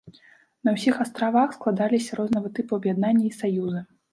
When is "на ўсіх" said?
0.69-0.95